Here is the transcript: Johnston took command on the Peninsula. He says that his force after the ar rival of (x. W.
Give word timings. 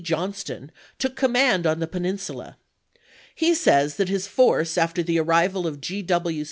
Johnston 0.01 0.71
took 0.97 1.15
command 1.15 1.67
on 1.67 1.77
the 1.77 1.85
Peninsula. 1.85 2.57
He 3.35 3.53
says 3.53 3.97
that 3.97 4.09
his 4.09 4.25
force 4.25 4.75
after 4.75 5.03
the 5.03 5.19
ar 5.19 5.25
rival 5.25 5.67
of 5.67 5.75
(x. 5.77 5.91
W. 6.07 6.39